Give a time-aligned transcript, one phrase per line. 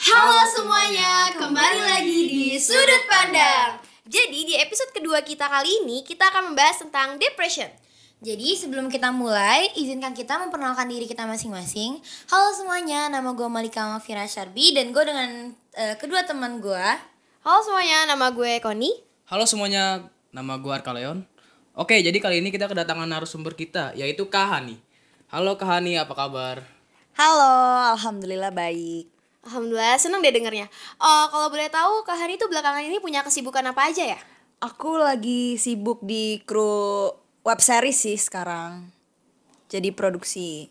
[0.00, 3.84] Halo semuanya, kembali lagi di Sudut Pandang.
[4.08, 7.68] Jadi di episode kedua kita kali ini kita akan membahas tentang depression.
[8.24, 12.00] Jadi sebelum kita mulai, izinkan kita memperkenalkan diri kita masing-masing.
[12.32, 16.86] Halo semuanya, nama gue Malika Mafira Sharbi dan gue dengan eh, kedua teman gue.
[17.44, 18.96] Halo semuanya, nama gue Koni.
[19.28, 21.28] Halo semuanya, nama gue Arka Leon.
[21.76, 24.80] Oke, jadi kali ini kita kedatangan narasumber kita, yaitu Kahani.
[25.28, 26.64] Halo Kahani, apa kabar?
[27.20, 27.52] Halo,
[28.00, 29.19] alhamdulillah baik.
[29.40, 30.68] Alhamdulillah seneng deh dengernya.
[31.00, 34.20] Oh, kalau boleh tahu Kak Hani tuh belakangan ini punya kesibukan apa aja ya?
[34.60, 37.08] Aku lagi sibuk di kru
[37.40, 38.92] web series sih sekarang.
[39.72, 40.68] Jadi produksi.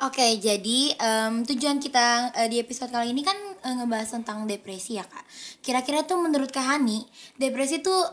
[0.00, 4.96] Oke, jadi em, tujuan kita eh, di episode kali ini kan eh, ngebahas tentang depresi
[4.96, 5.24] ya kak.
[5.60, 7.04] Kira-kira tuh menurut Kak Hani,
[7.36, 8.04] depresi tuh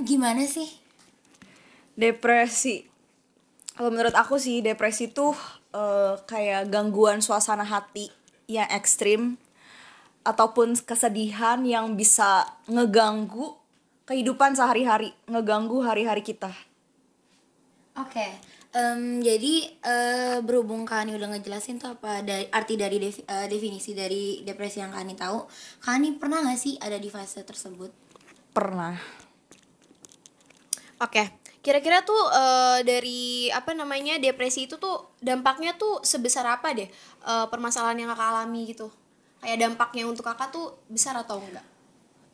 [0.00, 0.68] gimana sih?
[1.96, 2.88] Depresi.
[3.76, 5.36] Kalau menurut aku sih depresi tuh
[5.76, 8.19] eh, kayak gangguan suasana hati
[8.50, 9.38] yang ekstrim
[10.26, 13.56] ataupun kesedihan yang bisa ngeganggu
[14.04, 16.50] kehidupan sehari-hari, ngeganggu hari-hari kita.
[17.94, 18.26] Oke,
[18.74, 23.46] em, jadi eh, berhubung Kak Hani udah ngejelasin tuh apa dari arti dari defi- eh,
[23.46, 25.46] definisi dari depresi yang Kak Hani tahu,
[25.82, 27.90] Kak Hani pernah gak sih ada di fase tersebut?
[28.50, 28.98] Pernah.
[31.00, 36.88] Oke, kira-kira tuh eh, dari apa namanya depresi itu tuh dampaknya tuh sebesar apa deh
[37.24, 38.88] eh, permasalahan yang kakak alami gitu?
[39.40, 41.64] Kayak dampaknya untuk kakak tuh besar atau enggak?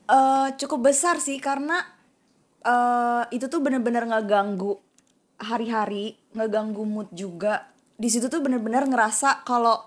[0.06, 1.82] eh cukup besar sih karena
[2.62, 4.78] eh itu tuh bener-bener ngeganggu
[5.42, 7.68] hari-hari, ngeganggu mood juga.
[7.96, 9.84] Di situ tuh bener-bener ngerasa kalau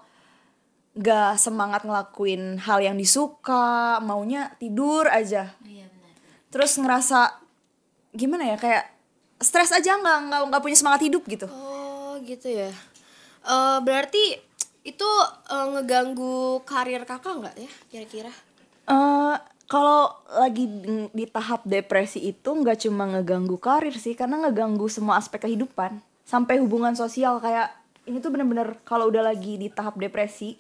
[0.97, 5.53] gak semangat ngelakuin hal yang disuka, maunya tidur aja.
[5.63, 6.11] Iya benar.
[6.49, 7.19] Terus ngerasa
[8.13, 8.98] gimana ya kayak
[9.39, 11.47] stres aja nggak nggak nggak punya semangat hidup gitu.
[11.47, 12.71] Oh gitu ya.
[13.47, 14.49] Eh berarti
[14.83, 15.09] itu
[15.51, 18.31] eh, ngeganggu karir kakak nggak ya kira-kira?
[18.89, 19.35] eh
[19.69, 25.21] kalau lagi di, di tahap depresi itu nggak cuma ngeganggu karir sih karena ngeganggu semua
[25.21, 27.69] aspek kehidupan sampai hubungan sosial kayak
[28.09, 30.57] ini tuh bener-bener kalau udah lagi di tahap depresi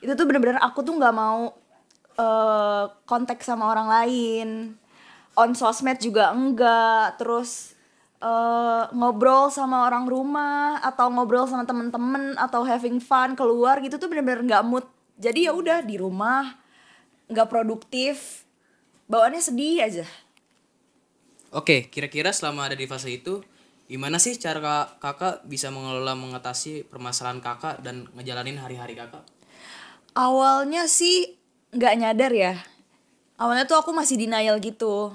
[0.00, 1.52] itu tuh bener-bener aku tuh nggak mau
[2.16, 4.48] eh kontak sama orang lain
[5.36, 7.76] on sosmed juga enggak terus
[8.18, 14.10] eh ngobrol sama orang rumah atau ngobrol sama temen-temen atau having fun keluar gitu tuh
[14.10, 14.86] bener-bener nggak mood.
[15.18, 16.58] Jadi ya udah di rumah
[17.30, 18.42] nggak produktif
[19.06, 20.06] bawaannya sedih aja.
[21.54, 23.40] Oke, kira-kira selama ada di fase itu,
[23.88, 29.24] gimana sih cara kak- kakak bisa mengelola mengatasi permasalahan kakak dan ngejalanin hari-hari kakak?
[30.18, 31.38] awalnya sih
[31.70, 32.54] nggak nyadar ya.
[33.38, 35.14] Awalnya tuh aku masih denial gitu.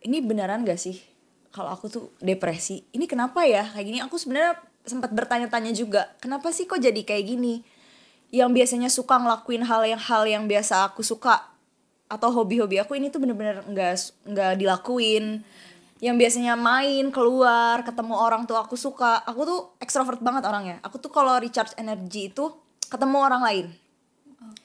[0.00, 0.96] Ini beneran gak sih
[1.48, 3.64] kalau aku tuh depresi ini kenapa ya?
[3.72, 3.98] Kayak gini.
[4.04, 7.64] Aku sebenarnya sempat bertanya-tanya juga kenapa sih kok jadi kayak gini?
[8.28, 11.48] Yang biasanya suka ngelakuin hal yang hal yang biasa aku suka
[12.08, 13.94] atau hobi-hobi aku ini tuh bener-bener nggak
[14.28, 15.44] nggak dilakuin.
[15.98, 19.18] Yang biasanya main keluar ketemu orang tuh aku suka.
[19.26, 20.78] Aku tuh ekstrovert banget orangnya.
[20.86, 22.54] Aku tuh kalau recharge energi itu
[22.86, 23.66] ketemu orang lain.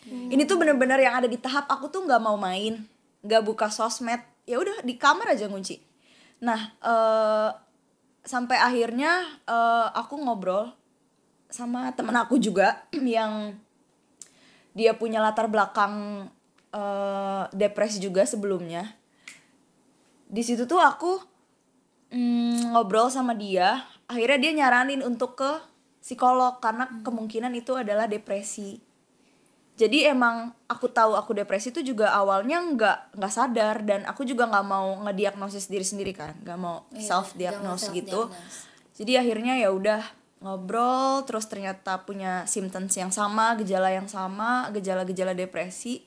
[0.05, 2.85] Ini tuh bener-bener yang ada di tahap aku tuh nggak mau main
[3.23, 4.19] nggak buka sosmed.
[4.43, 5.92] Ya udah di kamar aja ngunci
[6.43, 7.63] nah eh
[8.23, 10.71] sampai akhirnya eh, aku ngobrol
[11.51, 13.53] sama temen aku juga yang
[14.73, 16.25] dia punya latar belakang
[16.73, 18.95] eh, depresi juga sebelumnya.
[20.33, 21.21] Di situ tuh aku
[22.09, 23.85] mm, ngobrol sama dia.
[24.09, 25.51] Akhirnya dia nyaranin untuk ke
[26.01, 28.81] psikolog karena kemungkinan itu adalah depresi
[29.73, 34.45] jadi emang aku tahu aku depresi itu juga awalnya nggak nggak sadar dan aku juga
[34.45, 36.37] nggak mau ngediagnosis diri sendiri kan.
[36.45, 38.29] Nggak mau self diagnose gitu.
[38.93, 40.05] jadi akhirnya ya udah
[40.45, 46.05] ngobrol terus ternyata punya symptoms yang sama gejala yang sama gejala-gejala depresi.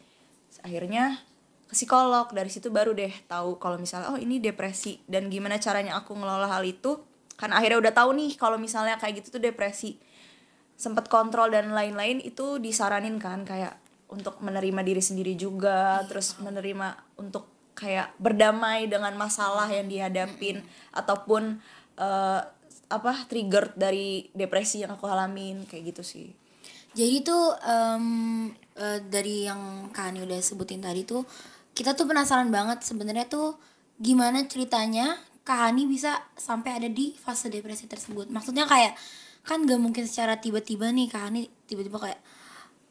[0.62, 1.19] Akhirnya
[1.66, 2.31] ke psikolog.
[2.31, 5.03] Dari situ baru deh tahu kalau misalnya oh ini depresi.
[5.10, 7.03] Dan gimana caranya aku ngelola hal itu?
[7.34, 9.99] Kan akhirnya udah tahu nih kalau misalnya kayak gitu tuh depresi
[10.76, 13.81] sempat kontrol dan lain-lain itu disaranin kan kayak
[14.12, 21.58] untuk menerima diri sendiri juga terus menerima untuk kayak berdamai dengan masalah yang dihadapin ataupun
[22.00, 22.40] eh,
[22.87, 26.28] apa trigger dari depresi yang aku alamin kayak gitu sih
[26.96, 28.06] Jadi tuh em,
[28.72, 31.29] eh, dari yang Kak Hani udah sebutin tadi tuh
[31.76, 33.61] kita tuh penasaran banget sebenarnya tuh
[34.00, 38.32] gimana ceritanya Kak Hani bisa sampai ada di fase depresi tersebut.
[38.32, 38.96] Maksudnya kayak
[39.46, 42.20] kan gak mungkin secara tiba-tiba nih Kak Hani tiba-tiba kayak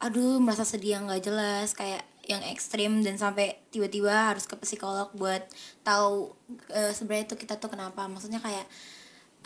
[0.00, 5.12] aduh merasa sedih yang gak jelas kayak yang ekstrim dan sampai tiba-tiba harus ke psikolog
[5.14, 5.46] buat
[5.86, 6.34] tahu
[6.74, 8.08] eh, sebenarnya tuh kita tuh kenapa.
[8.10, 8.66] Maksudnya kayak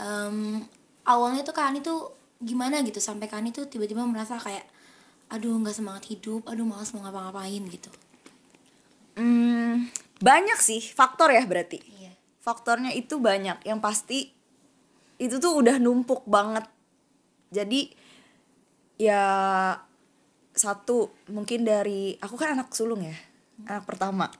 [0.00, 0.64] em,
[1.04, 4.64] awalnya tuh Kak Ani tuh gimana gitu sampai Kak Ani tuh tiba-tiba merasa kayak
[5.28, 7.92] aduh nggak semangat hidup aduh malas mau ngapa-ngapain gitu
[9.20, 9.92] Hmm,
[10.24, 11.76] banyak sih faktor ya berarti.
[11.82, 12.16] Iya.
[12.40, 13.68] Faktornya itu banyak.
[13.68, 14.18] Yang pasti
[15.20, 16.64] itu tuh udah numpuk banget.
[17.50, 17.90] Jadi
[19.00, 19.22] ya
[20.54, 23.16] satu mungkin dari aku kan anak sulung ya,
[23.66, 24.30] anak pertama.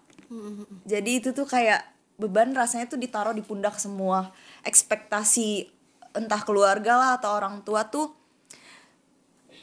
[0.87, 1.83] Jadi itu tuh kayak
[2.21, 4.31] beban rasanya tuh ditaruh di pundak semua.
[4.63, 5.67] Ekspektasi
[6.15, 8.15] entah keluarga lah atau orang tua tuh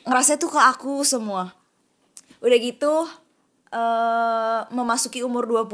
[0.03, 1.55] ngerasa tuh ke aku semua.
[2.43, 3.07] Udah gitu
[3.67, 5.67] eh memasuki umur 20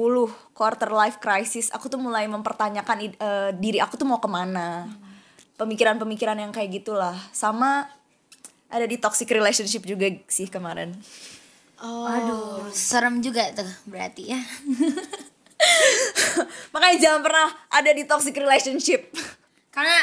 [0.57, 4.89] quarter life crisis aku tuh mulai mempertanyakan eh, diri aku tuh mau ke mana
[5.63, 7.15] pemikiran-pemikiran yang kayak gitulah.
[7.31, 7.87] Sama
[8.67, 10.91] ada di toxic relationship juga sih kemarin.
[11.83, 12.07] Oh.
[12.07, 14.39] aduh serem juga tuh berarti ya.
[16.71, 19.11] Makanya jangan pernah ada di toxic relationship.
[19.67, 19.99] Karena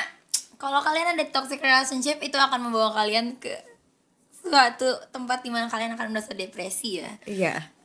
[0.60, 3.48] kalau kalian ada toxic relationship itu akan membawa kalian ke
[4.44, 7.16] suatu tempat di mana kalian akan merasa depresi ya.
[7.24, 7.79] Iya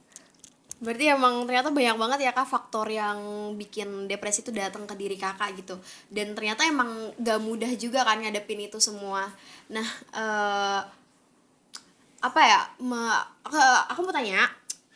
[0.83, 3.17] Berarti emang ternyata banyak banget ya kak faktor yang
[3.55, 5.75] bikin depresi itu datang ke diri kakak gitu.
[6.11, 9.31] Dan ternyata emang gak mudah juga kan ngadepin itu semua.
[9.71, 10.81] Nah, eh
[12.27, 12.59] apa ya?
[12.81, 14.41] me- ke- aku mau tanya,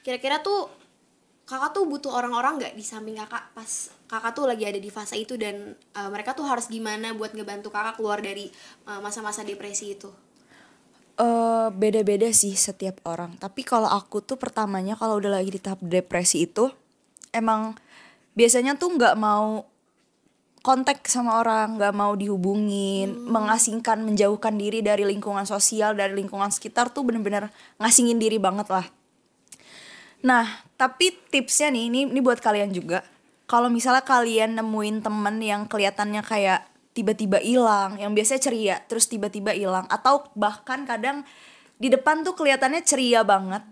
[0.05, 0.59] kira-kira tuh
[1.49, 3.71] kakak tuh butuh orang-orang nggak di samping kakak pas
[4.11, 5.55] kakak tuh lagi ada di fase itu dan
[5.99, 8.45] eh, mereka tuh harus gimana buat ngebantu kakak keluar dari
[8.89, 10.09] eh, masa-masa depresi itu?
[11.19, 13.36] Eh beda-beda sih setiap orang.
[13.36, 16.71] Tapi kalau aku tuh pertamanya kalau udah lagi di tahap depresi itu
[17.36, 17.75] emang
[18.33, 19.68] biasanya tuh nggak mau
[20.63, 26.92] kontak sama orang, nggak mau dihubungin, mengasingkan, menjauhkan diri dari lingkungan sosial, dari lingkungan sekitar
[26.92, 27.48] tuh bener-bener
[27.80, 28.86] ngasingin diri banget lah.
[30.19, 30.45] Nah,
[30.75, 33.07] tapi tipsnya nih, ini, ini buat kalian juga.
[33.48, 36.69] Kalau misalnya kalian nemuin temen yang kelihatannya kayak
[36.99, 41.23] tiba-tiba hilang, yang biasanya ceria, terus tiba-tiba hilang, atau bahkan kadang
[41.79, 43.63] di depan tuh kelihatannya ceria banget,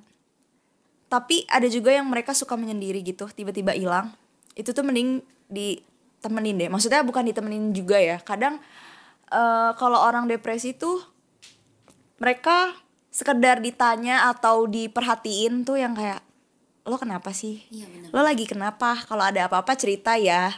[1.12, 4.16] tapi ada juga yang mereka suka menyendiri gitu, tiba-tiba hilang.
[4.56, 6.70] Itu tuh mending ditemenin deh.
[6.72, 8.20] Maksudnya bukan ditemenin juga ya.
[8.20, 8.60] Kadang
[9.32, 11.00] eh, kalau orang depresi tuh
[12.20, 12.76] mereka
[13.08, 16.22] sekedar ditanya atau diperhatiin tuh yang kayak
[16.88, 17.68] lo kenapa sih?
[17.68, 18.10] Iya, bener.
[18.12, 18.96] Lo lagi kenapa?
[19.08, 20.56] Kalau ada apa-apa cerita ya.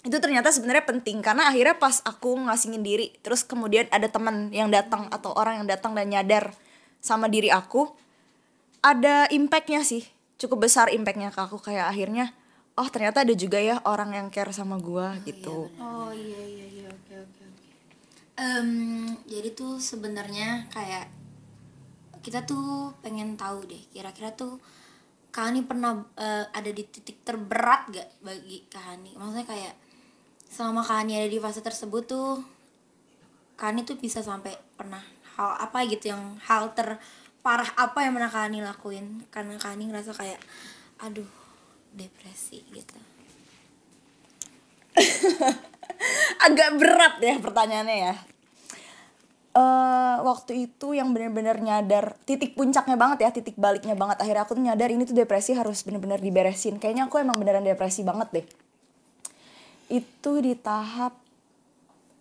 [0.00, 4.72] Itu ternyata sebenarnya penting karena akhirnya pas aku ngasingin diri, terus kemudian ada teman yang
[4.72, 6.56] datang atau orang yang datang dan nyadar
[7.04, 7.84] sama diri aku,
[8.80, 10.08] ada impactnya sih,
[10.40, 12.32] cukup besar impactnya ke aku kayak akhirnya,
[12.80, 15.68] oh ternyata ada juga ya orang yang care sama gua gitu.
[15.76, 17.66] Oh iya iya iya oke oke oke.
[18.40, 18.70] Em,
[19.28, 21.12] jadi tuh sebenarnya kayak
[22.24, 24.60] kita tuh pengen tahu deh kira-kira tuh
[25.30, 29.14] Kahani pernah eh, ada di titik terberat gak bagi Kahani?
[29.14, 29.74] Maksudnya kayak
[30.50, 32.42] selama Kahani ada di fase tersebut tuh
[33.54, 35.00] Kahani tuh bisa sampai pernah
[35.38, 40.42] hal apa gitu yang hal terparah apa yang pernah Kahani lakuin karena Kahani ngerasa kayak
[41.00, 41.28] aduh
[41.94, 42.98] depresi gitu.
[46.46, 48.14] Agak berat ya pertanyaannya ya.
[49.50, 54.54] eh waktu itu yang bener-bener nyadar titik puncaknya banget ya titik baliknya banget akhirnya aku
[54.54, 58.46] tuh nyadar ini tuh depresi harus bener-bener diberesin kayaknya aku emang beneran depresi banget deh
[59.90, 61.18] itu di tahap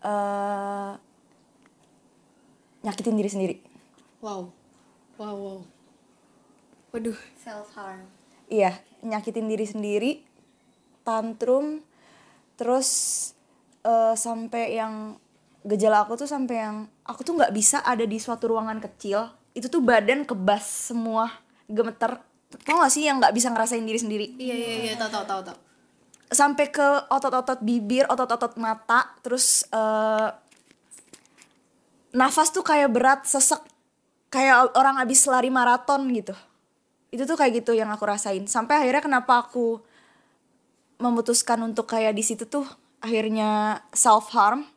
[0.01, 0.93] eh
[2.81, 3.55] nyakitin diri sendiri
[4.19, 4.51] Wow.
[5.15, 5.59] Wow wow.
[6.91, 7.15] Waduh.
[7.39, 8.03] Self harm.
[8.49, 10.11] iya nyakitin diri sendiri
[11.03, 11.79] tantrum
[12.55, 12.89] terus
[13.81, 15.15] eh, sampai yang
[15.61, 19.67] gejala aku tuh sampai yang aku tuh nggak bisa ada di suatu ruangan kecil itu
[19.67, 21.29] tuh badan kebas semua
[21.67, 22.19] gemeter
[22.65, 25.41] tau gak sih yang nggak bisa ngerasain diri sendiri Iya iya iya tahu tahu tahu
[25.45, 25.57] tahu.
[26.29, 30.29] Sampai ke otot-otot bibir otot-otot mata terus eh,
[32.13, 33.61] nafas tuh kayak berat sesek.
[34.29, 36.37] Kayak orang abis lari maraton gitu.
[37.09, 38.45] Itu tuh kayak gitu yang aku rasain.
[38.45, 39.81] Sampai akhirnya kenapa aku
[41.01, 42.65] memutuskan untuk kayak di situ tuh
[42.99, 44.67] akhirnya self harm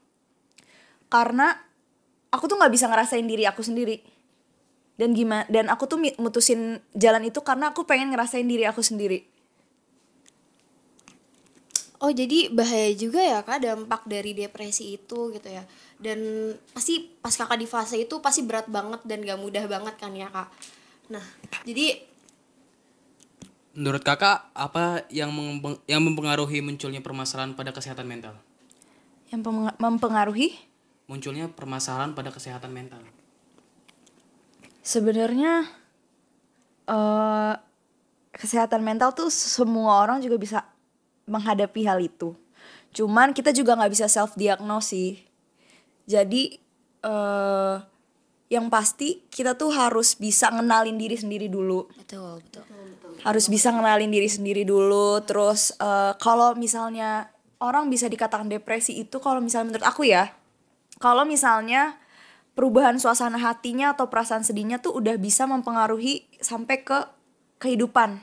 [1.10, 1.58] karena
[2.30, 4.00] aku tuh nggak bisa ngerasain diri aku sendiri.
[4.96, 9.31] Dan gimana dan aku tuh mutusin jalan itu karena aku pengen ngerasain diri aku sendiri
[12.02, 15.62] Oh jadi bahaya juga ya kak dampak dari depresi itu gitu ya
[16.02, 16.18] dan
[16.74, 20.26] pasti pas kakak di fase itu pasti berat banget dan gak mudah banget kan ya
[20.26, 20.50] kak.
[21.14, 21.22] Nah
[21.62, 22.10] jadi
[23.72, 25.32] Menurut kakak apa yang
[25.88, 28.36] yang mempengaruhi munculnya permasalahan pada kesehatan mental?
[29.32, 29.40] yang
[29.80, 30.52] mempengaruhi
[31.08, 33.00] Munculnya permasalahan pada kesehatan mental.
[34.82, 35.64] sebenarnya
[36.90, 37.54] eh
[38.34, 40.58] kesehatan mental tuh semua orang juga bisa
[41.32, 42.36] menghadapi hal itu.
[42.92, 45.32] Cuman kita juga nggak bisa self diagnosis
[46.04, 46.58] jadi
[47.02, 47.76] eh
[48.52, 51.88] yang pasti kita tuh harus bisa ngenalin diri sendiri dulu.
[51.96, 52.68] Betul betul.
[53.24, 55.24] Harus bisa ngenalin diri sendiri dulu.
[55.24, 57.32] Terus eh, kalau misalnya
[57.64, 60.34] orang bisa dikatakan depresi itu kalau misalnya menurut aku ya
[60.98, 61.96] kalau misalnya
[62.52, 66.98] perubahan suasana hatinya atau perasaan sedihnya tuh udah bisa mempengaruhi sampai ke
[67.62, 68.20] kehidupan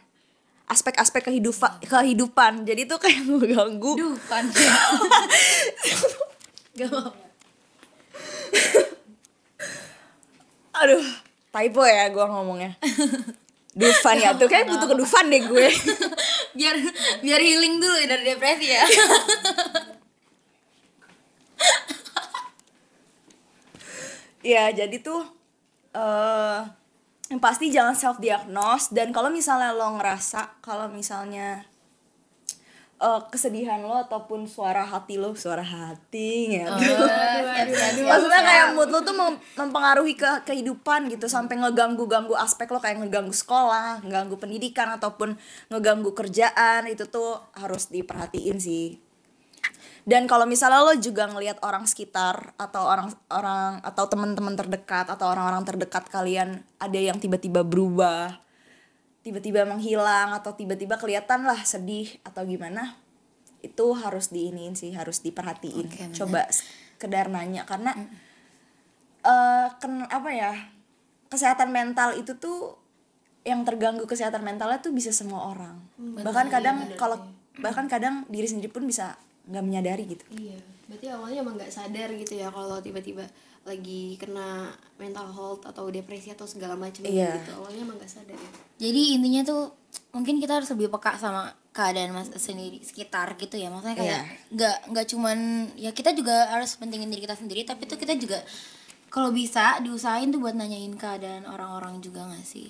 [0.69, 2.63] aspek-aspek kehidupan kehidupan.
[2.63, 4.45] Jadi tuh kayak ngeganggu duh pan.
[6.77, 7.11] Gak mau.
[10.79, 11.03] Aduh
[11.49, 12.77] typo ya gue ngomongnya.
[13.73, 15.67] Dufan ya tuh kayak butuh ke Dufan deh gue.
[16.57, 16.75] Biar
[17.21, 18.85] biar healing dulu ya dari depresi ya.
[24.39, 25.19] Ya jadi tuh
[25.91, 26.59] eh
[27.29, 31.61] yang pasti jangan self diagnose dan kalau misalnya lo ngerasa kalau misalnya
[32.97, 36.73] eh, kesedihan lo ataupun suara hati lo suara hati ya
[38.01, 41.29] maksudnya kayak mood lo tuh mem- mempengaruhi ke kehidupan gitu.
[41.29, 45.37] Sampai ngeganggu ganggu aspek lo kayak ngeganggu sekolah ngeganggu pendidikan ataupun
[45.69, 49.08] ngeganggu kerjaan itu tuh harus diperhatiin sih
[50.07, 55.27] dan kalau misalnya lo juga ngelihat orang sekitar atau orang orang atau teman-teman terdekat atau
[55.27, 58.39] orang-orang terdekat kalian ada yang tiba-tiba berubah
[59.19, 62.95] tiba-tiba menghilang atau tiba-tiba kelihatan lah sedih atau gimana
[63.59, 65.87] itu harus diinin sih harus diperhatiin.
[65.91, 66.15] Benar.
[66.15, 67.67] coba sekedar nanya.
[67.67, 67.91] Karena
[69.19, 70.51] eh ken apa ya
[71.27, 72.79] kesehatan mental itu tuh
[73.43, 75.75] yang terganggu kesehatan mentalnya tuh bisa semua orang.
[75.99, 77.19] Bahkan kadang kalau
[77.59, 82.09] bahkan kadang diri sendiri pun bisa nggak menyadari gitu Iya, berarti awalnya emang nggak sadar
[82.13, 83.25] gitu ya kalau tiba-tiba
[83.61, 87.35] lagi kena mental health atau depresi atau segala macam Iya.
[87.35, 87.51] gitu.
[87.55, 88.51] Awalnya emang nggak sadar ya.
[88.77, 89.63] jadi intinya tuh
[90.11, 94.77] mungkin kita harus lebih peka sama keadaan mas sendiri sekitar gitu ya maksudnya kayak nggak
[94.89, 95.37] nggak cuman
[95.75, 98.41] ya kita juga harus pentingin diri kita sendiri tapi tuh kita juga
[99.09, 102.69] kalau bisa diusahain tuh buat nanyain keadaan orang-orang juga gak sih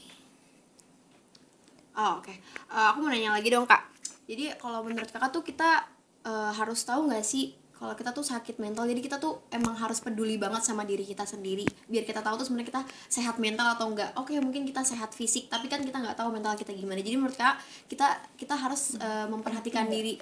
[1.91, 2.31] Oh, oke.
[2.31, 2.39] Eh,
[2.71, 3.83] aku mau nanya lagi dong, Kak.
[4.23, 5.83] Jadi kalau menurut Kakak tuh kita
[6.29, 8.83] eh, harus tahu nggak sih kalau kita tuh sakit mental.
[8.91, 11.63] Jadi kita tuh emang harus peduli banget sama diri kita sendiri.
[11.87, 14.11] Biar kita tahu tuh sebenarnya kita sehat mental atau enggak.
[14.19, 16.99] Oke, mungkin kita sehat fisik, tapi kan kita nggak tahu mental kita gimana.
[16.99, 20.19] Jadi menurut Kakak, kita kita harus eh, memperhatikan diri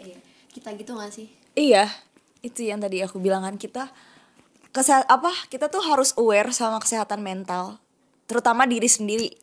[0.53, 1.27] kita gitu nggak sih?
[1.57, 1.89] Iya,
[2.45, 3.89] itu yang tadi aku bilang kan kita
[4.69, 7.81] kesehat apa kita tuh harus aware sama kesehatan mental,
[8.29, 9.33] terutama diri sendiri.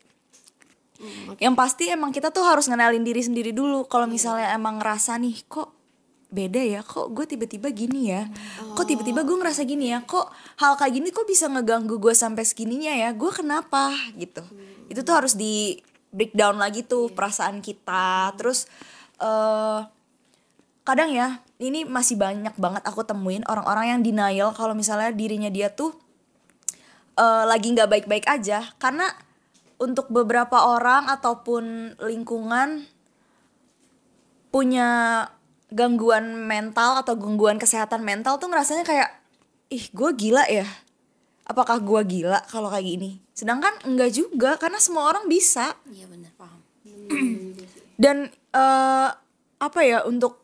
[1.43, 3.83] Yang pasti emang kita tuh harus ngenalin diri sendiri dulu.
[3.91, 5.74] Kalau misalnya emang ngerasa nih kok
[6.35, 8.27] beda ya, kok gue tiba-tiba gini ya,
[8.75, 10.27] kok tiba-tiba gue ngerasa gini ya, kok
[10.59, 13.95] hal kayak gini kok bisa ngeganggu gue sampai segininya ya, gue kenapa?
[14.19, 14.43] Gitu.
[14.91, 15.79] Itu tuh harus di
[16.11, 18.67] breakdown lagi tuh perasaan kita, terus
[19.23, 19.79] eh
[20.85, 25.71] kadang ya ini masih banyak banget aku temuin orang-orang yang denial kalau misalnya dirinya dia
[25.71, 25.95] tuh
[27.15, 28.75] eh, lagi nggak baik-baik aja.
[28.75, 29.07] Karena
[29.79, 32.87] untuk beberapa orang ataupun lingkungan
[34.55, 34.87] punya
[35.75, 39.11] gangguan mental atau gangguan kesehatan mental tuh ngerasanya kayak
[39.67, 40.63] ih gue gila ya.
[41.45, 43.19] Apakah gue gila kalau kayak gini?
[43.35, 45.75] Sedangkan enggak juga karena semua orang bisa.
[45.91, 46.63] Iya bener paham.
[48.03, 49.09] Dan eh,
[49.59, 50.39] apa ya untuk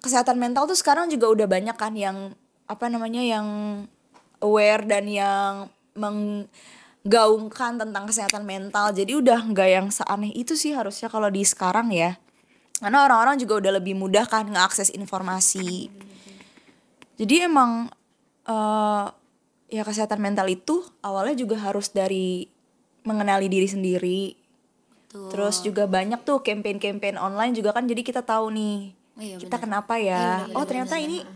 [0.00, 2.32] kesehatan mental tuh sekarang juga udah banyak kan yang
[2.64, 3.46] apa namanya yang
[4.40, 8.96] aware dan yang menggaungkan tentang kesehatan mental.
[8.96, 12.16] Jadi udah nggak yang seaneh itu sih harusnya kalau di sekarang ya
[12.80, 15.92] karena orang-orang juga udah lebih mudah kan ngeakses informasi
[17.20, 17.92] jadi emang
[18.44, 19.06] eh
[19.70, 22.50] ya kesehatan mental itu awalnya juga harus dari
[23.06, 24.20] mengenali diri sendiri
[25.10, 25.26] Betul.
[25.34, 29.58] Terus juga banyak tuh campaign-campaign online juga kan jadi kita tahu nih Oh iya, kita
[29.58, 29.82] benar.
[29.82, 30.46] kenapa ya?
[30.54, 31.26] oh ternyata ini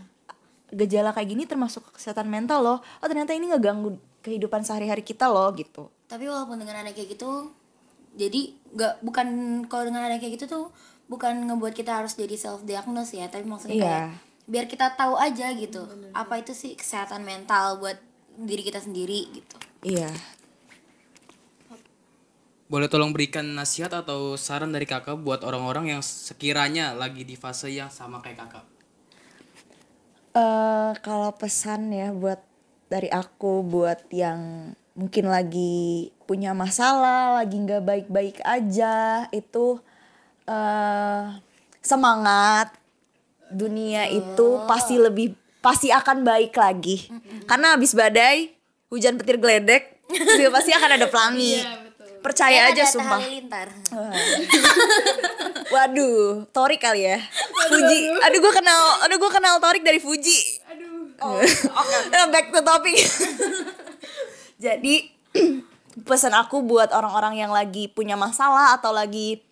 [0.71, 2.79] gejala kayak gini termasuk kesehatan mental loh.
[3.03, 5.91] Oh ternyata ini ngeganggu kehidupan sehari-hari kita loh gitu.
[6.07, 7.51] tapi walaupun dengan ada kayak gitu
[8.15, 9.27] jadi nggak bukan
[9.67, 10.65] kalau dengan ada kayak gitu tuh
[11.05, 13.85] bukan ngebuat kita harus jadi self diagnose ya tapi maksudnya Iya.
[13.85, 14.05] kayak
[14.45, 17.97] biar kita tahu aja gitu apa itu sih kesehatan mental buat
[18.35, 20.09] diri kita sendiri gitu Iya.
[22.65, 27.69] Boleh tolong berikan nasihat atau saran dari kakak buat orang-orang yang sekiranya lagi di fase
[27.69, 28.65] yang sama kayak kakak.
[30.35, 32.41] eh kalau pesan ya buat
[32.89, 39.79] dari aku buat yang mungkin lagi punya masalah, lagi nggak baik-baik aja, itu
[40.45, 41.23] eh
[41.81, 42.73] semangat.
[43.45, 47.09] Dunia itu pasti lebih pasti akan baik lagi.
[47.45, 48.53] Karena habis badai,
[48.89, 51.61] hujan petir geledek, juga pasti akan ada pelangi.
[52.25, 53.21] Percaya aja Kayak ada sumpah.
[55.69, 57.21] Waduh, Torik kali ya.
[57.69, 57.99] Fuji.
[58.17, 60.57] Aduh gue kenal, aduh gue kenal Torik dari Fuji.
[60.65, 61.13] Aduh.
[62.33, 62.97] back to topic.
[64.65, 65.13] Jadi
[66.09, 69.44] pesan aku buat orang-orang yang lagi punya masalah atau lagi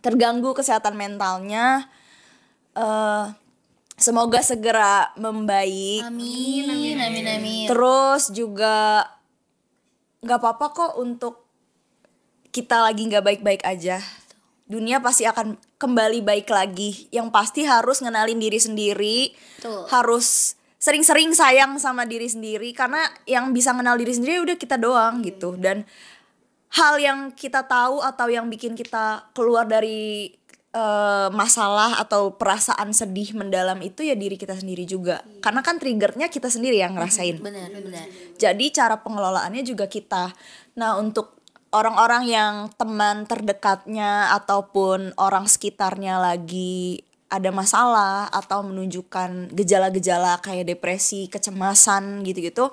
[0.00, 1.86] terganggu kesehatan mentalnya
[2.78, 3.26] eh
[3.98, 7.66] semoga segera membaik Amin, amin, amin, amin.
[7.66, 9.02] terus juga
[10.22, 11.42] nggak apa-apa kok untuk
[12.54, 13.98] kita lagi nggak baik-baik aja
[14.70, 19.18] dunia pasti akan kembali baik lagi yang pasti harus ngenalin diri sendiri
[19.58, 19.88] Betul.
[19.90, 25.26] harus sering-sering sayang sama diri sendiri karena yang bisa kenal diri sendiri udah kita doang
[25.26, 25.82] gitu dan
[26.74, 30.32] hal yang kita tahu atau yang bikin kita keluar dari
[30.74, 36.28] eh, masalah atau perasaan sedih mendalam itu ya diri kita sendiri juga karena kan triggernya
[36.28, 38.06] kita sendiri yang ngerasain Benar, benar.
[38.36, 40.32] jadi cara pengelolaannya juga kita.
[40.78, 41.38] Nah, untuk
[41.72, 51.28] orang-orang yang teman terdekatnya ataupun orang sekitarnya lagi ada masalah atau menunjukkan gejala-gejala kayak depresi,
[51.28, 52.72] kecemasan gitu-gitu.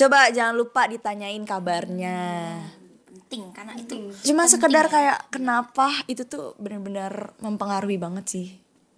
[0.00, 2.56] Coba jangan lupa ditanyain kabarnya.
[3.04, 8.48] Penting karena itu Cuma sekedar kayak kenapa itu tuh benar-benar mempengaruhi banget sih.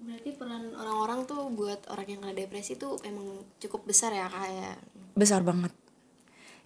[0.03, 4.79] berarti peran orang-orang tuh buat orang yang kena depresi tuh emang cukup besar ya kayak
[5.19, 5.75] Besar banget.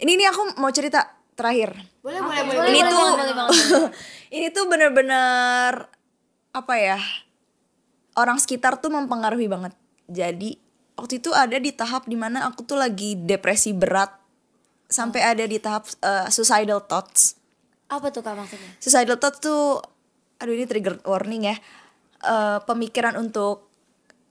[0.01, 1.73] Ini ini aku mau cerita terakhir.
[2.01, 3.89] boleh boleh boleh ini boleh tuh boleh
[4.37, 5.73] ini tuh bener-bener
[6.57, 6.97] apa ya
[8.17, 9.77] orang sekitar tuh mempengaruhi banget
[10.09, 10.57] jadi
[10.97, 14.26] waktu itu ada di tahap di mana aku tuh lagi depresi berat
[14.87, 17.35] sampai ada di tahap uh, suicidal thoughts
[17.87, 18.71] Apa tuh Kak maksudnya?
[18.83, 19.83] suicidal thoughts tuh
[20.37, 21.57] aduh ini trigger warning ya
[22.27, 23.69] Eh, pemikiran untuk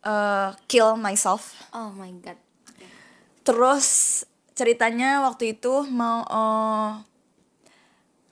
[0.04, 2.36] eh, kill myself Oh my god.
[3.46, 3.88] Terus
[4.52, 6.92] ceritanya waktu itu mau eh,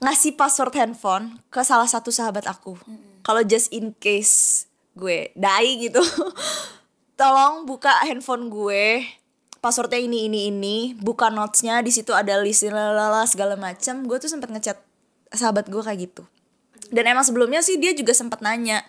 [0.03, 2.75] ngasih password handphone ke salah satu sahabat aku.
[3.23, 4.67] Kalau just in case
[4.99, 6.03] gue die gitu,
[7.19, 9.05] tolong buka handphone gue.
[9.63, 14.03] Passwordnya ini ini ini, buka notesnya di situ ada list lalala segala macam.
[14.03, 14.75] Gue tuh sempet ngechat
[15.31, 16.27] sahabat gue kayak gitu.
[16.91, 18.83] Dan emang sebelumnya sih dia juga sempat nanya.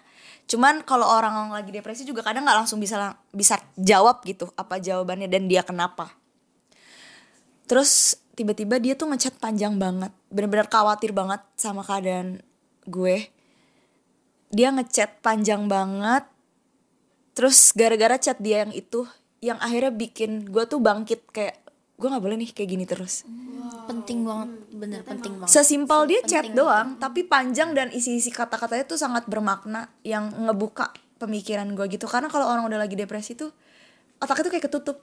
[0.50, 4.82] Cuman kalau orang lagi depresi juga kadang nggak langsung bisa lang- bisa jawab gitu apa
[4.82, 6.10] jawabannya dan dia kenapa.
[7.70, 12.42] Terus tiba-tiba dia tuh ngechat panjang banget, bener-bener khawatir banget sama keadaan
[12.84, 13.30] gue.
[14.50, 16.26] Dia ngechat panjang banget.
[17.32, 19.08] Terus gara-gara chat dia yang itu,
[19.44, 21.60] yang akhirnya bikin gue tuh bangkit kayak
[21.94, 23.28] gue nggak boleh nih kayak gini terus.
[23.84, 25.52] Penting banget, bener penting banget.
[25.52, 31.68] Sesimpel dia chat doang, tapi panjang dan isi-isi kata-katanya tuh sangat bermakna yang ngebuka pemikiran
[31.76, 32.08] gue gitu.
[32.08, 33.52] Karena kalau orang udah lagi depresi tuh
[34.18, 34.98] otaknya tuh kayak ketutup.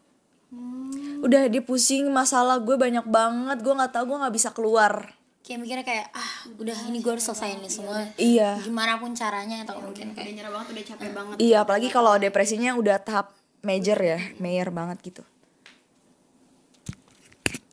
[1.22, 5.14] Udah dia pusing masalah gue banyak banget, gue nggak tahu gue nggak bisa keluar.
[5.42, 8.10] Kayak mikirnya kayak ah udah ini gue harus selesaiin ini semua.
[8.18, 8.58] Iya.
[8.66, 12.14] Gimana pun caranya atau mungkin udah kayak nyerah banget udah capek banget Iya, apalagi kalau
[12.18, 15.24] depresinya udah tahap major ya, mayor banget gitu.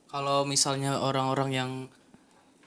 [0.09, 1.71] Kalau misalnya orang-orang yang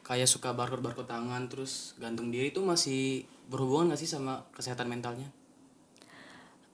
[0.07, 5.31] kayak suka barcode-barcode tangan terus gantung diri itu masih berhubungan gak sih sama kesehatan mentalnya?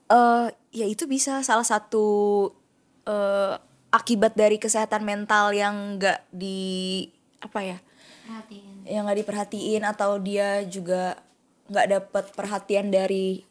[0.09, 2.49] eh ya itu bisa salah satu
[3.05, 3.55] eh
[3.93, 7.05] akibat dari kesehatan mental yang nggak di
[7.41, 7.77] apa ya
[8.25, 8.75] perhatiin.
[8.85, 11.17] yang nggak diperhatiin atau dia juga
[11.69, 13.41] nggak dapat perhatian dari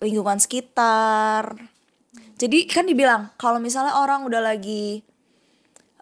[0.00, 1.56] lingkungan sekitar
[2.34, 5.02] jadi kan dibilang kalau misalnya orang udah lagi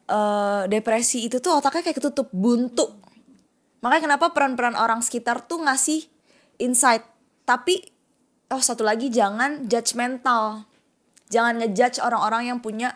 [0.09, 2.89] eh depresi itu tuh otaknya kayak ketutup buntu.
[3.83, 6.07] Makanya kenapa peran-peran orang sekitar tuh ngasih
[6.63, 7.03] insight.
[7.43, 7.83] Tapi
[8.53, 10.69] oh satu lagi jangan judgmental
[11.33, 12.93] jangan ngejudge orang-orang yang punya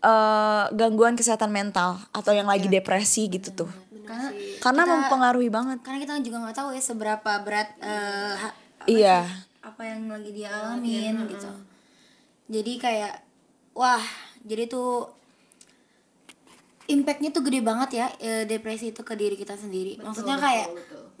[0.00, 3.70] eh, gangguan kesehatan mental atau yang lagi depresi gitu tuh.
[4.08, 5.84] Karena karena mempengaruhi banget.
[5.84, 8.56] karena kita juga nggak tahu ya seberapa berat eh, ha-
[8.88, 9.28] iya.
[9.60, 11.46] apa yang lagi dia alamin gitu.
[12.50, 13.14] Jadi kayak
[13.72, 14.02] wah,
[14.42, 15.06] jadi tuh
[16.90, 20.02] impactnya tuh gede banget ya eh, depresi itu ke diri kita sendiri.
[20.02, 20.68] Maksudnya kayak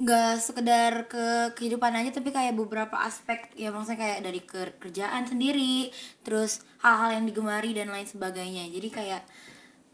[0.00, 5.30] nggak sekedar ke kehidupan aja tapi kayak beberapa aspek ya maksudnya kayak dari ke- kerjaan
[5.30, 5.94] sendiri,
[6.26, 8.66] terus hal-hal yang digemari dan lain sebagainya.
[8.66, 9.22] Jadi kayak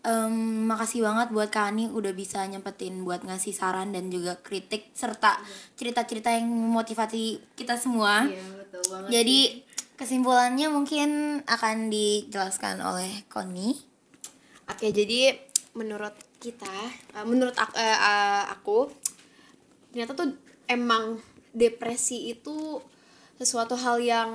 [0.07, 5.43] em, makasih banget buat Kani udah bisa nyempetin buat ngasih saran dan juga kritik serta
[5.75, 8.25] cerita-cerita yang memotivasi kita semua.
[8.25, 9.39] iya betul banget Jadi
[9.97, 13.75] kesimpulannya mungkin akan dijelaskan oleh Koni.
[14.69, 15.37] Oke, jadi
[15.73, 16.77] menurut kita,
[17.17, 18.79] eh, menurut aku, eh, eh, aku,
[19.91, 20.37] ternyata tuh
[20.69, 21.17] emang
[21.57, 22.81] depresi itu
[23.41, 24.31] sesuatu hal yang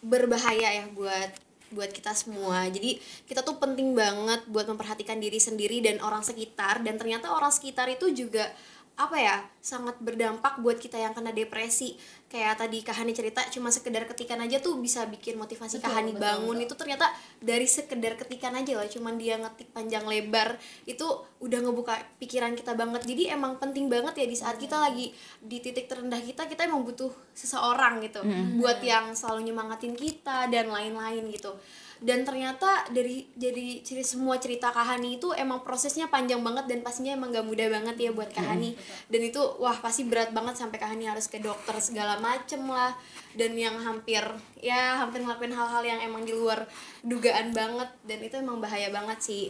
[0.00, 1.30] berbahaya ya buat
[1.70, 2.66] buat kita semua.
[2.66, 2.98] Jadi
[3.30, 7.86] kita tuh penting banget buat memperhatikan diri sendiri dan orang sekitar dan ternyata orang sekitar
[7.86, 8.50] itu juga
[8.98, 12.00] apa ya sangat berdampak buat kita yang kena depresi.
[12.32, 16.56] Kayak tadi Kahani cerita cuma sekedar ketikan aja tuh bisa bikin motivasi Kahani bangun.
[16.56, 17.12] itu ternyata
[17.44, 20.56] dari sekedar ketikan aja loh cuman dia ngetik panjang lebar
[20.88, 21.04] itu
[21.44, 23.04] udah ngebuka pikiran kita banget.
[23.04, 25.12] Jadi emang penting banget ya di saat kita lagi
[25.44, 28.24] di titik terendah kita kita emang butuh seseorang gitu.
[28.56, 31.52] Buat yang selalu nyemangatin kita dan lain-lain gitu.
[32.00, 37.12] Dan ternyata dari jadi ciri semua cerita Kahani itu emang prosesnya panjang banget dan pastinya
[37.12, 38.72] emang gak mudah banget ya buat Kahani
[39.12, 42.94] dan itu wah pasti berat banget sampai Kahani harus ke dokter segala macem lah.
[43.34, 44.22] Dan yang hampir
[44.60, 46.68] ya hampir ngelakuin hal-hal yang emang di luar
[47.02, 47.90] dugaan banget.
[48.06, 49.44] Dan itu emang bahaya banget sih.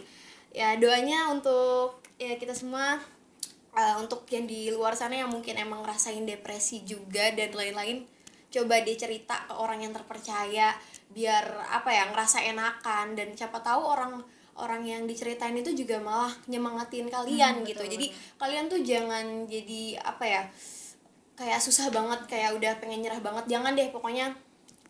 [0.55, 2.97] Ya doanya untuk ya kita semua
[3.77, 8.07] uh, untuk yang di luar sana yang mungkin emang ngerasain depresi juga dan lain-lain
[8.51, 10.75] coba dia cerita ke orang yang terpercaya
[11.15, 13.19] biar apa ya ngerasa enakan.
[13.19, 17.83] Dan siapa tahu orang orang yang diceritain itu juga malah nyemangatin kalian gitu.
[17.83, 20.43] jadi kalian tuh jangan jadi apa ya
[21.41, 23.49] kayak susah banget kayak udah pengen nyerah banget.
[23.49, 24.37] Jangan deh pokoknya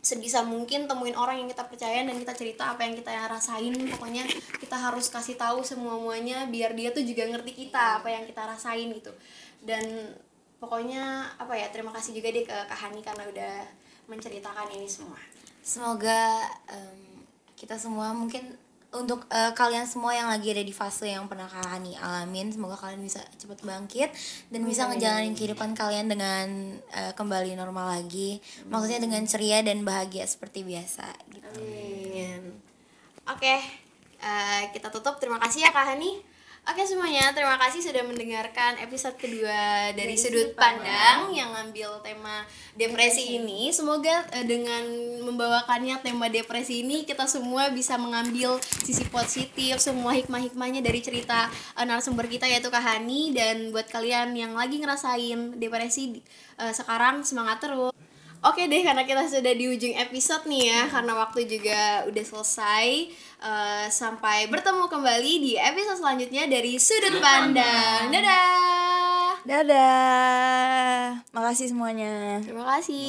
[0.03, 3.71] sebisa mungkin temuin orang yang kita percaya dan kita cerita apa yang kita rasain.
[3.95, 4.27] Pokoknya
[4.59, 8.43] kita harus kasih tahu semua muanya biar dia tuh juga ngerti kita apa yang kita
[8.43, 9.15] rasain gitu.
[9.63, 10.11] Dan
[10.59, 13.55] pokoknya apa ya terima kasih juga deh ke Kak Hani karena udah
[14.11, 15.23] menceritakan ini semua.
[15.63, 17.23] Semoga em,
[17.55, 18.59] kita semua mungkin
[18.91, 22.75] untuk eh, kalian semua yang lagi ada di fase yang pernah Kak Hani alamin, semoga
[22.75, 24.11] kalian bisa cepat bangkit
[24.51, 28.43] dan bisa ngejalanin kehidupan kalian dengan eh, kembali normal lagi.
[28.67, 31.47] Maksudnya dengan ceria dan bahagia seperti biasa gitu.
[31.55, 32.43] Amin.
[33.31, 33.63] Oke,
[34.19, 35.23] eh, kita tutup.
[35.23, 36.19] Terima kasih ya Kak Hani.
[36.69, 42.45] Oke semuanya, terima kasih sudah mendengarkan episode kedua dari, Sudut Pandang yang ngambil tema
[42.77, 43.73] depresi ini.
[43.73, 44.85] Semoga eh, dengan
[45.25, 51.49] membawakannya tema depresi ini kita semua bisa mengambil sisi positif, semua hikmah-hikmahnya dari cerita
[51.81, 56.21] eh, narasumber kita yaitu Kak Hani dan buat kalian yang lagi ngerasain depresi
[56.61, 58.00] eh, sekarang semangat terus.
[58.41, 62.87] Oke deh, karena kita sudah di ujung episode nih ya, karena waktu juga udah selesai.
[63.41, 68.13] Eh, sampai bertemu kembali di episode selanjutnya dari Sudut Pandang.
[68.13, 69.33] Dadah.
[69.49, 71.25] Dadah.
[71.33, 72.41] Makasih semuanya.
[72.45, 73.09] Terima kasih.